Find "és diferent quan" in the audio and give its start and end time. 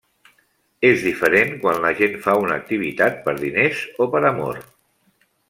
0.87-1.77